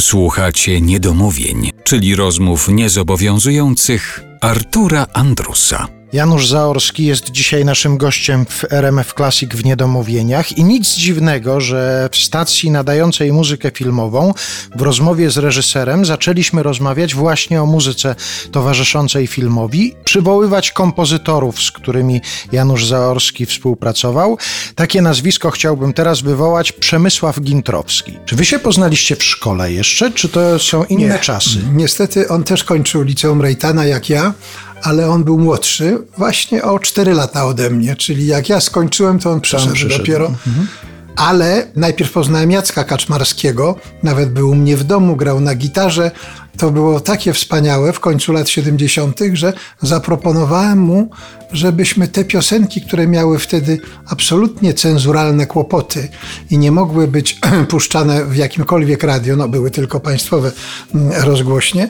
Słuchacie 0.00 0.80
niedomówień, 0.80 1.70
czyli 1.84 2.16
rozmów 2.16 2.68
niezobowiązujących 2.68 4.24
Artura 4.40 5.06
Andrusa. 5.12 5.95
Janusz 6.16 6.48
Zaorski 6.48 7.06
jest 7.06 7.30
dzisiaj 7.30 7.64
naszym 7.64 7.96
gościem 7.98 8.46
w 8.46 8.64
RMF 8.70 9.14
Classic 9.14 9.54
w 9.54 9.64
Niedomówieniach 9.64 10.58
i 10.58 10.64
nic 10.64 10.94
dziwnego, 10.94 11.60
że 11.60 12.08
w 12.12 12.16
stacji 12.16 12.70
nadającej 12.70 13.32
muzykę 13.32 13.70
filmową 13.70 14.34
w 14.76 14.82
rozmowie 14.82 15.30
z 15.30 15.38
reżyserem 15.38 16.04
zaczęliśmy 16.04 16.62
rozmawiać 16.62 17.14
właśnie 17.14 17.62
o 17.62 17.66
muzyce 17.66 18.14
towarzyszącej 18.52 19.26
filmowi, 19.26 19.94
przywoływać 20.04 20.72
kompozytorów, 20.72 21.62
z 21.62 21.70
którymi 21.70 22.20
Janusz 22.52 22.86
Zaorski 22.86 23.46
współpracował. 23.46 24.38
Takie 24.74 25.02
nazwisko 25.02 25.50
chciałbym 25.50 25.92
teraz 25.92 26.20
wywołać 26.20 26.72
Przemysław 26.72 27.40
Gintrowski. 27.40 28.18
Czy 28.26 28.36
wy 28.36 28.44
się 28.44 28.58
poznaliście 28.58 29.16
w 29.16 29.24
szkole 29.24 29.72
jeszcze, 29.72 30.10
czy 30.10 30.28
to 30.28 30.58
są 30.58 30.84
inne 30.84 31.14
Nie. 31.14 31.18
czasy? 31.18 31.58
Niestety 31.74 32.28
on 32.28 32.44
też 32.44 32.64
kończył 32.64 33.02
liceum 33.02 33.42
Rejtana 33.42 33.86
jak 33.86 34.10
ja, 34.10 34.32
ale 34.82 35.10
on 35.10 35.24
był 35.24 35.38
młodszy 35.38 35.98
właśnie 36.18 36.62
o 36.64 36.78
4 36.78 37.14
lata 37.14 37.44
ode 37.44 37.70
mnie, 37.70 37.96
czyli 37.96 38.26
jak 38.26 38.48
ja 38.48 38.60
skończyłem, 38.60 39.18
to 39.18 39.30
on 39.30 39.40
przyszedł, 39.40 39.72
przyszedł. 39.72 39.98
dopiero. 39.98 40.30
Ale 41.16 41.66
najpierw 41.76 42.12
poznałem 42.12 42.50
Jacka 42.50 42.84
Kaczmarskiego, 42.84 43.76
nawet 44.02 44.32
był 44.32 44.50
u 44.50 44.54
mnie 44.54 44.76
w 44.76 44.84
domu, 44.84 45.16
grał 45.16 45.40
na 45.40 45.54
gitarze. 45.54 46.10
To 46.56 46.70
było 46.70 47.00
takie 47.00 47.32
wspaniałe 47.32 47.92
w 47.92 48.00
końcu 48.00 48.32
lat 48.32 48.48
70., 48.48 49.20
że 49.32 49.52
zaproponowałem 49.82 50.78
mu, 50.78 51.10
żebyśmy 51.52 52.08
te 52.08 52.24
piosenki, 52.24 52.80
które 52.82 53.06
miały 53.06 53.38
wtedy 53.38 53.80
absolutnie 54.06 54.74
cenzuralne 54.74 55.46
kłopoty 55.46 56.08
i 56.50 56.58
nie 56.58 56.72
mogły 56.72 57.08
być 57.08 57.40
puszczane 57.70 58.24
w 58.24 58.36
jakimkolwiek 58.36 59.02
radio, 59.02 59.36
no 59.36 59.48
były 59.48 59.70
tylko 59.70 60.00
państwowe 60.00 60.52
mm, 60.94 61.12
rozgłośnie, 61.22 61.88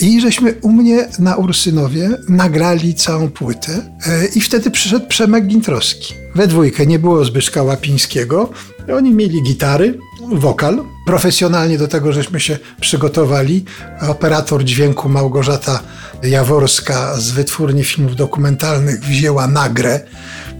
i 0.00 0.20
żeśmy 0.20 0.54
u 0.62 0.72
mnie 0.72 1.08
na 1.18 1.36
Ursynowie 1.36 2.10
nagrali 2.28 2.94
całą 2.94 3.28
płytę. 3.28 3.82
E, 4.06 4.26
I 4.26 4.40
wtedy 4.40 4.70
przyszedł 4.70 5.06
Przemek 5.06 5.46
Gintrowski. 5.46 6.25
We 6.36 6.46
dwójkę 6.46 6.86
nie 6.86 6.98
było 6.98 7.24
Zbyszka 7.24 7.62
Łapińskiego. 7.62 8.50
Oni 8.96 9.14
mieli 9.14 9.42
gitary, 9.42 9.98
wokal. 10.32 10.84
Profesjonalnie 11.06 11.78
do 11.78 11.88
tego 11.88 12.12
żeśmy 12.12 12.40
się 12.40 12.58
przygotowali. 12.80 13.64
Operator 14.08 14.64
dźwięku 14.64 15.08
Małgorzata 15.08 15.80
Jaworska 16.22 17.16
z 17.16 17.30
wytwórni 17.30 17.84
filmów 17.84 18.16
dokumentalnych 18.16 19.00
wzięła 19.00 19.46
nagrę. 19.46 20.00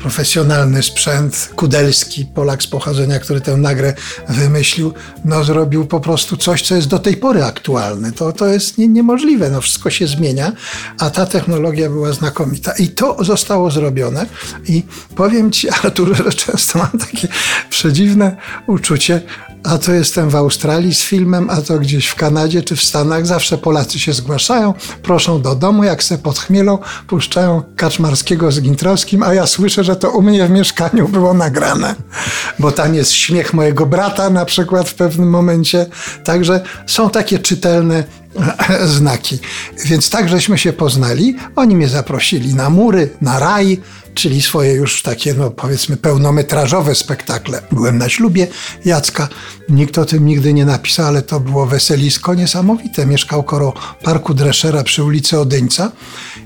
Profesjonalny 0.07 0.83
sprzęt. 0.83 1.51
Kudelski, 1.57 2.25
Polak 2.25 2.63
z 2.63 2.67
pochodzenia, 2.67 3.19
który 3.19 3.41
tę 3.41 3.57
nagrę 3.57 3.95
wymyślił, 4.29 4.95
no 5.25 5.45
zrobił 5.45 5.87
po 5.87 6.01
prostu 6.01 6.37
coś, 6.37 6.63
co 6.63 6.75
jest 6.75 6.89
do 6.89 6.99
tej 6.99 7.17
pory 7.17 7.45
aktualne. 7.45 8.13
To, 8.13 8.33
to 8.33 8.47
jest 8.47 8.79
nie, 8.79 8.89
niemożliwe. 8.89 9.51
No 9.51 9.61
wszystko 9.61 9.91
się 9.91 10.07
zmienia, 10.07 10.53
a 10.99 11.11
ta 11.11 11.27
technologia 11.27 11.91
była 11.91 12.13
znakomita. 12.13 12.73
I 12.73 12.89
to 12.89 13.25
zostało 13.25 13.71
zrobione. 13.71 14.27
I 14.69 14.83
powiem 15.17 15.53
ci, 15.53 15.71
Artur, 15.71 16.17
że 16.25 16.33
często 16.33 16.79
mam 16.79 16.99
takie 16.99 17.29
przedziwne 17.71 18.37
uczucie, 18.67 19.23
a 19.67 19.79
to 19.79 19.93
jestem 19.93 20.31
w 20.31 20.37
Australii 20.37 20.95
z 20.95 21.03
filmem, 21.03 21.51
a 21.51 21.63
to 21.63 21.79
gdzieś 21.79 22.07
w 22.07 22.15
Kanadzie 22.15 22.63
czy 22.63 22.77
w 22.77 22.83
Stanach. 22.83 23.27
Zawsze 23.27 23.59
Polacy 23.59 23.99
się 23.99 24.13
zgłaszają, 24.13 24.75
proszą 25.03 25.43
do 25.43 25.55
domu, 25.55 25.85
jak 25.85 26.05
se 26.05 26.19
podchmielą, 26.19 26.79
puszczają 27.07 27.63
Kaczmarskiego 27.77 28.53
z 28.53 28.61
Gintrowskim, 28.61 29.23
a 29.23 29.35
ja 29.35 29.47
słyszę, 29.47 29.85
że 29.85 29.97
to 29.97 30.11
u 30.11 30.23
mnie 30.23 30.47
w 30.47 30.51
mieszkaniu 30.51 31.09
było 31.09 31.35
nagrane. 31.35 31.95
Bo 32.59 32.73
tam 32.73 32.95
jest 32.95 33.13
śmiech 33.13 33.55
mojego 33.55 33.87
brata 33.87 34.31
na 34.31 34.45
przykład 34.45 34.89
w 34.89 34.95
pewnym 34.95 35.31
momencie. 35.31 35.87
Także 36.25 36.61
są 36.87 37.11
takie 37.11 37.39
czytelne 37.39 38.05
znaki. 38.99 39.39
Więc 39.85 40.11
tak 40.11 40.29
żeśmy 40.29 40.59
się 40.59 40.73
poznali. 40.73 41.37
Oni 41.57 41.77
mnie 41.77 41.89
zaprosili 41.89 42.55
na 42.55 42.71
mury, 42.71 43.11
na 43.21 43.39
raj, 43.39 43.81
czyli 44.15 44.43
swoje 44.43 44.73
już 44.73 45.03
takie, 45.03 45.35
no 45.35 45.51
powiedzmy, 45.51 45.97
pełnometrażowe 45.97 46.95
spektakle. 46.95 47.63
Byłem 47.73 47.99
na 47.99 48.09
ślubie 48.09 48.47
Jacka. 48.85 49.29
Nikt 49.69 49.99
o 49.99 50.05
tym 50.05 50.27
nigdy 50.27 50.55
nie 50.55 50.65
napisał, 50.65 51.07
ale 51.07 51.23
to 51.23 51.41
było 51.41 51.67
weselisko 51.67 52.35
niesamowite. 52.35 53.07
Mieszkał 53.07 53.43
koło 53.43 53.75
Parku 54.03 54.35
Dreszera 54.35 54.83
przy 54.83 55.05
ulicy 55.05 55.41
Odyńca 55.41 55.93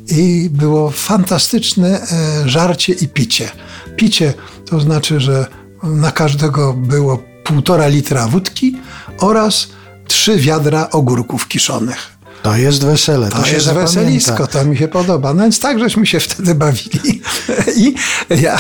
i 0.09 0.51
było 0.53 0.91
fantastyczne 0.91 2.01
e, 2.01 2.49
żarcie 2.49 2.93
i 2.93 3.09
picie. 3.09 3.51
Picie 3.97 4.35
to 4.67 4.81
znaczy, 4.81 5.21
że 5.21 5.47
na 5.83 6.13
każdego 6.13 6.73
było 6.73 7.23
półtora 7.45 7.89
litra 7.89 8.29
wódki 8.29 8.77
oraz 9.19 9.69
trzy 10.11 10.37
wiadra 10.37 10.91
ogórków 10.91 11.49
kiszonych. 11.49 12.21
To 12.43 12.57
jest 12.57 12.85
wesele, 12.85 13.29
to, 13.29 13.39
To 13.43 13.47
jest 13.49 13.67
zapamięta. 13.67 13.93
weselisko, 13.93 14.47
to 14.47 14.65
mi 14.65 14.77
się 14.77 14.89
podoba. 14.89 15.35
No 15.35 15.43
więc 15.43 15.61
tak 15.61 15.79
żeśmy 15.79 16.07
się 16.07 16.21
wtedy 16.21 16.55
bawili. 16.55 17.23
I 17.85 17.95
ja 18.43 18.59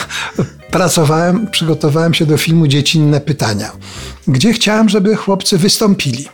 pracowałem, 0.70 1.46
przygotowałem 1.50 2.14
się 2.14 2.26
do 2.26 2.36
filmu 2.36 2.66
Dziecinne 2.66 3.20
Pytania, 3.20 3.72
gdzie 4.28 4.52
chciałem, 4.52 4.88
żeby 4.88 5.16
chłopcy 5.16 5.58
wystąpili. 5.58 6.28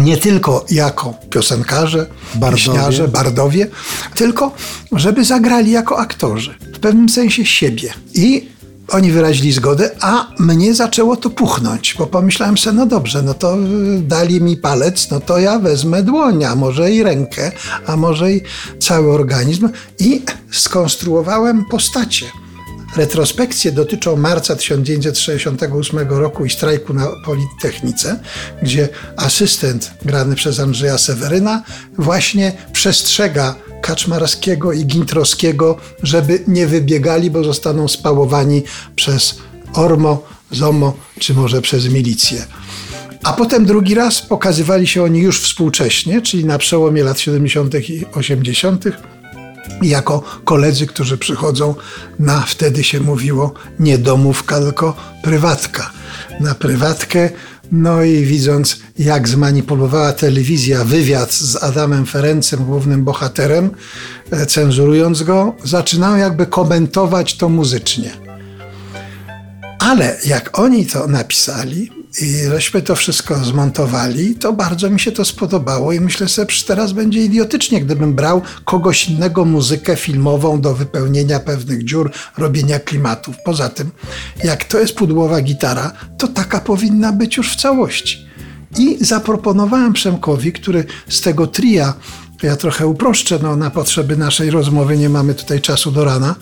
Nie 0.00 0.16
tylko 0.16 0.64
jako 0.70 1.14
piosenkarze, 1.30 2.06
Bardowie. 2.34 3.08
bardowie, 3.08 3.66
tylko 4.14 4.52
żeby 4.92 5.24
zagrali 5.24 5.70
jako 5.70 5.98
aktorzy. 5.98 6.54
W 6.74 6.78
pewnym 6.78 7.08
sensie 7.08 7.44
siebie. 7.46 7.92
I 8.14 8.48
oni 8.88 9.12
wyrazili 9.12 9.52
zgodę, 9.52 9.90
a 10.00 10.26
mnie 10.38 10.74
zaczęło 10.74 11.16
to 11.16 11.30
puchnąć, 11.30 11.94
bo 11.98 12.06
pomyślałem 12.06 12.58
sobie, 12.58 12.76
no 12.76 12.86
dobrze, 12.86 13.22
no 13.22 13.34
to 13.34 13.58
y, 13.58 14.00
dali 14.00 14.40
mi 14.40 14.56
palec, 14.56 15.10
no 15.10 15.20
to 15.20 15.38
ja 15.38 15.58
wezmę 15.58 16.02
dłoń, 16.02 16.44
a 16.44 16.54
może 16.54 16.90
i 16.90 17.02
rękę, 17.02 17.52
a 17.86 17.96
może 17.96 18.32
i 18.32 18.40
cały 18.80 19.12
organizm 19.12 19.68
i 19.98 20.22
skonstruowałem 20.50 21.64
postacie. 21.70 22.26
Retrospekcje 22.96 23.72
dotyczą 23.72 24.16
marca 24.16 24.56
1968 24.56 26.08
roku 26.08 26.44
i 26.44 26.50
strajku 26.50 26.94
na 26.94 27.08
Politechnice, 27.24 28.20
gdzie 28.62 28.88
asystent 29.16 29.90
grany 30.04 30.34
przez 30.34 30.60
Andrzeja 30.60 30.98
Seweryna 30.98 31.62
właśnie 31.98 32.52
przestrzega 32.72 33.54
Kaczmarskiego 33.82 34.72
i 34.72 34.86
Gintrowskiego, 34.86 35.76
żeby 36.02 36.44
nie 36.46 36.66
wybiegali, 36.66 37.30
bo 37.30 37.44
zostaną 37.44 37.88
spałowani 37.88 38.62
przez 38.96 39.38
Ormo, 39.74 40.22
ZOMO 40.50 40.96
czy 41.18 41.34
może 41.34 41.62
przez 41.62 41.88
milicję. 41.88 42.46
A 43.22 43.32
potem 43.32 43.66
drugi 43.66 43.94
raz 43.94 44.22
pokazywali 44.22 44.86
się 44.86 45.02
oni 45.02 45.18
już 45.18 45.40
współcześnie, 45.40 46.22
czyli 46.22 46.44
na 46.44 46.58
przełomie 46.58 47.04
lat 47.04 47.20
70. 47.20 47.74
i 47.74 48.04
80 48.14 48.84
jako 49.82 50.22
koledzy, 50.44 50.86
którzy 50.86 51.18
przychodzą 51.18 51.74
na, 52.18 52.40
wtedy 52.40 52.84
się 52.84 53.00
mówiło, 53.00 53.54
nie 53.80 53.98
domówka, 53.98 54.60
tylko 54.60 54.96
prywatka. 55.22 55.90
Na 56.40 56.54
prywatkę, 56.54 57.30
no 57.72 58.02
i 58.02 58.24
widząc, 58.24 58.80
jak 58.98 59.28
zmanipulowała 59.28 60.12
telewizja 60.12 60.84
wywiad 60.84 61.32
z 61.32 61.62
Adamem 61.62 62.06
Ferencem, 62.06 62.64
głównym 62.64 63.04
bohaterem, 63.04 63.70
e, 64.30 64.46
cenzurując 64.46 65.22
go, 65.22 65.54
zaczynają 65.64 66.16
jakby 66.16 66.46
komentować 66.46 67.36
to 67.36 67.48
muzycznie. 67.48 68.10
Ale 69.78 70.16
jak 70.26 70.58
oni 70.58 70.86
to 70.86 71.06
napisali 71.06 71.97
i 72.22 72.48
żeśmy 72.50 72.82
to 72.82 72.96
wszystko 72.96 73.44
zmontowali, 73.44 74.34
to 74.34 74.52
bardzo 74.52 74.90
mi 74.90 75.00
się 75.00 75.12
to 75.12 75.24
spodobało 75.24 75.92
i 75.92 76.00
myślę 76.00 76.28
sobie, 76.28 76.52
że 76.52 76.64
teraz 76.64 76.92
będzie 76.92 77.20
idiotycznie, 77.20 77.80
gdybym 77.80 78.14
brał 78.14 78.42
kogoś 78.64 79.08
innego 79.08 79.44
muzykę 79.44 79.96
filmową 79.96 80.60
do 80.60 80.74
wypełnienia 80.74 81.40
pewnych 81.40 81.84
dziur, 81.84 82.10
robienia 82.38 82.80
klimatów. 82.80 83.36
Poza 83.44 83.68
tym, 83.68 83.90
jak 84.44 84.64
to 84.64 84.78
jest 84.78 84.94
pudłowa 84.94 85.40
gitara, 85.40 85.92
to 86.18 86.28
taka 86.28 86.60
powinna 86.60 87.12
być 87.12 87.36
już 87.36 87.52
w 87.52 87.56
całości. 87.56 88.28
I 88.78 89.04
zaproponowałem 89.04 89.92
Przemkowi, 89.92 90.52
który 90.52 90.84
z 91.08 91.20
tego 91.20 91.46
tria, 91.46 91.94
ja 92.42 92.56
trochę 92.56 92.86
uproszczę 92.86 93.38
no, 93.42 93.56
na 93.56 93.70
potrzeby 93.70 94.16
naszej 94.16 94.50
rozmowy, 94.50 94.98
nie 94.98 95.08
mamy 95.08 95.34
tutaj 95.34 95.60
czasu 95.60 95.90
do 95.90 96.04
rana, 96.04 96.34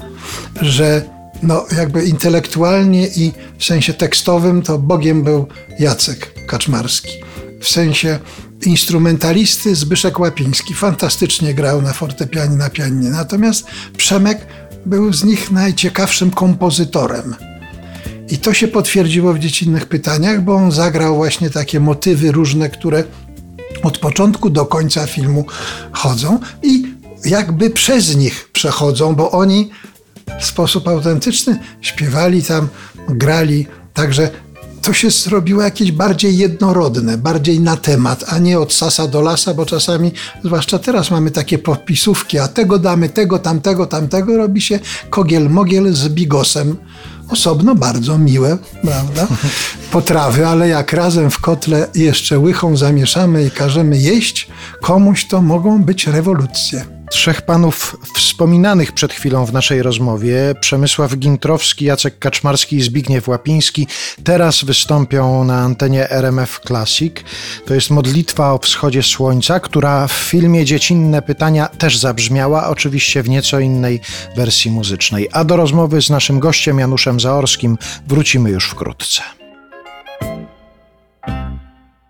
że 0.62 1.15
no, 1.42 1.66
jakby 1.76 2.04
intelektualnie 2.04 3.06
i 3.06 3.32
w 3.58 3.64
sensie 3.64 3.94
tekstowym 3.94 4.62
to 4.62 4.78
Bogiem 4.78 5.22
był 5.22 5.46
Jacek 5.78 6.46
Kaczmarski. 6.46 7.12
W 7.60 7.68
sensie 7.68 8.18
instrumentalisty 8.66 9.74
Zbyszek 9.74 10.18
Łapiński 10.18 10.74
fantastycznie 10.74 11.54
grał 11.54 11.82
na 11.82 11.92
fortepianie, 11.92 12.56
na 12.56 12.70
pianinie. 12.70 13.10
Natomiast 13.10 13.66
Przemek 13.96 14.46
był 14.86 15.12
z 15.12 15.24
nich 15.24 15.50
najciekawszym 15.50 16.30
kompozytorem. 16.30 17.34
I 18.30 18.38
to 18.38 18.54
się 18.54 18.68
potwierdziło 18.68 19.34
w 19.34 19.38
dziecinnych 19.38 19.86
pytaniach, 19.86 20.44
bo 20.44 20.54
on 20.54 20.72
zagrał 20.72 21.16
właśnie 21.16 21.50
takie 21.50 21.80
motywy 21.80 22.32
różne, 22.32 22.68
które 22.68 23.04
od 23.82 23.98
początku 23.98 24.50
do 24.50 24.66
końca 24.66 25.06
filmu 25.06 25.44
chodzą 25.92 26.38
i 26.62 26.94
jakby 27.24 27.70
przez 27.70 28.16
nich 28.16 28.48
przechodzą, 28.52 29.14
bo 29.14 29.30
oni 29.30 29.70
w 30.40 30.46
sposób 30.46 30.88
autentyczny 30.88 31.58
śpiewali 31.80 32.42
tam, 32.42 32.68
grali. 33.08 33.66
Także 33.94 34.30
to 34.86 34.92
się 34.92 35.10
zrobiło 35.10 35.62
jakieś 35.62 35.92
bardziej 35.92 36.38
jednorodne, 36.38 37.18
bardziej 37.18 37.60
na 37.60 37.76
temat, 37.76 38.24
a 38.28 38.38
nie 38.38 38.58
od 38.58 38.72
sasa 38.72 39.06
do 39.06 39.20
lasa, 39.20 39.54
bo 39.54 39.66
czasami, 39.66 40.12
zwłaszcza 40.44 40.78
teraz 40.78 41.10
mamy 41.10 41.30
takie 41.30 41.58
popisówki, 41.58 42.38
a 42.38 42.48
tego 42.48 42.78
damy, 42.78 43.08
tego, 43.08 43.38
tamtego, 43.38 43.86
tamtego, 43.86 44.36
robi 44.36 44.60
się 44.60 44.80
kogiel-mogiel 45.10 45.92
z 45.92 46.08
bigosem. 46.08 46.76
Osobno 47.30 47.74
bardzo 47.74 48.18
miłe, 48.18 48.58
prawda? 48.82 49.26
Potrawy, 49.92 50.46
ale 50.46 50.68
jak 50.68 50.92
razem 50.92 51.30
w 51.30 51.40
kotle 51.40 51.88
jeszcze 51.94 52.38
łychą 52.38 52.76
zamieszamy 52.76 53.44
i 53.44 53.50
każemy 53.50 53.98
jeść, 53.98 54.48
komuś 54.82 55.24
to 55.24 55.42
mogą 55.42 55.82
być 55.82 56.06
rewolucje. 56.06 56.95
Trzech 57.11 57.43
panów 57.43 57.97
wspominanych 58.14 58.93
przed 58.93 59.12
chwilą 59.12 59.47
w 59.47 59.53
naszej 59.53 59.82
rozmowie, 59.82 60.55
Przemysław 60.61 61.17
Gintrowski, 61.17 61.85
Jacek 61.85 62.19
Kaczmarski 62.19 62.76
i 62.76 62.82
Zbigniew 62.82 63.29
Łapiński, 63.29 63.87
teraz 64.25 64.64
wystąpią 64.64 65.44
na 65.44 65.58
antenie 65.58 66.11
RMF 66.11 66.61
Classic. 66.67 67.14
To 67.67 67.75
jest 67.75 67.91
modlitwa 67.91 68.53
o 68.53 68.58
wschodzie 68.58 69.03
słońca, 69.03 69.61
która 69.61 70.08
w 70.08 70.12
filmie 70.12 70.64
Dziecinne 70.64 71.23
Pytania 71.23 71.67
też 71.67 71.99
zabrzmiała, 71.99 72.69
oczywiście 72.69 73.23
w 73.23 73.29
nieco 73.29 73.61
innej 73.61 74.00
wersji 74.37 74.70
muzycznej. 74.70 75.29
A 75.32 75.44
do 75.44 75.56
rozmowy 75.56 76.03
z 76.03 76.11
naszym 76.11 76.41
gościem 76.41 76.79
Januszem 76.79 77.20
Zaorskim 77.20 77.79
wrócimy 78.06 78.50
już 78.50 78.69
wkrótce. 78.69 79.23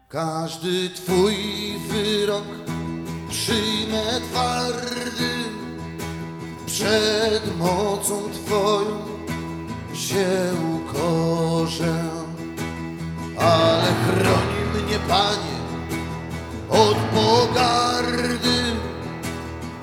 Każdy 0.09 0.91
twój 0.91 1.35
wyrok 1.91 2.76
przyjmę 3.31 4.21
twardy, 4.31 5.35
przed 6.67 7.59
mocą 7.59 8.23
twoją 8.33 9.07
się 9.95 10.27
ukorzę. 10.77 11.95
Ale 13.39 13.83
chroń 13.83 14.49
mnie, 14.75 14.99
Panie, 15.09 15.57
od 16.71 16.97
pogardy, 16.97 18.63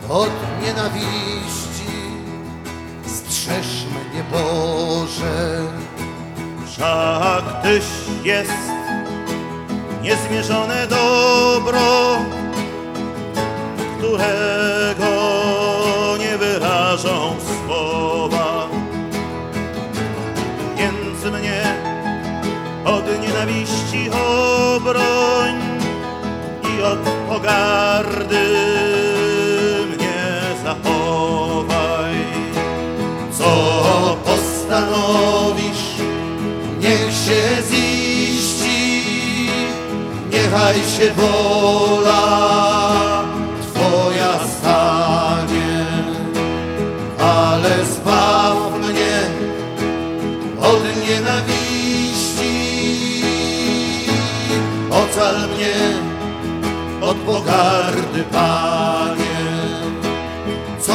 od 0.10 0.32
nienawiści, 0.62 1.94
strzeż 3.06 3.86
mnie, 3.86 4.24
Boże. 4.32 5.68
Wszak 6.66 7.62
Tyś 7.64 7.84
jest 8.24 8.52
niezmierzone 10.02 10.88
dobro, 10.88 12.18
którego 14.04 15.14
nie 16.20 16.38
wyrażą 16.38 17.36
słowa. 17.66 18.68
Więc 20.78 21.36
mnie 21.36 21.76
od 22.86 23.22
nienawiści 23.22 24.10
obroń 24.10 25.54
i 26.64 26.82
od 26.82 27.00
pogardy 27.30 28.46
mnie 29.88 30.42
zachowaj. 30.64 32.16
Co 33.32 34.18
postanowisz, 34.26 35.84
niech 36.80 37.14
się 37.14 37.64
ziści, 37.70 39.02
niechaj 40.32 40.76
się 40.76 41.14
wola 41.14 42.43
ocal 55.14 55.48
mnie 55.48 55.76
od 57.02 57.18
pogardy, 57.18 58.24
Panie 58.32 59.44
co 60.80 60.94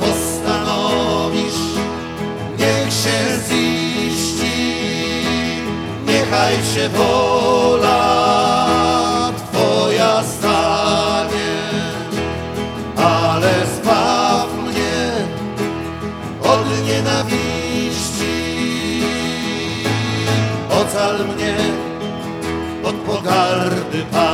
postanowisz, 0.00 1.62
niech 2.58 2.92
się 2.92 3.18
ziści, 3.48 4.74
niechaj 6.06 6.54
się 6.74 6.88
wola 6.88 7.98
Twoja 9.36 10.22
stanie, 10.22 11.56
ale 12.96 13.66
zbaw 13.66 14.48
mnie 14.62 15.12
od 16.42 16.86
nienawiści, 16.86 18.36
ocal 20.70 21.24
mnie 21.26 21.87
od 23.68 23.74
pogardy 23.74 24.04
Pan. 24.10 24.27